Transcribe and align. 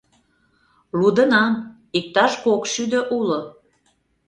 —Лудынам, 0.99 1.53
иктаж 1.97 2.33
кок 2.43 2.61
шӱдӧ 2.73 2.99
уло... 3.17 3.39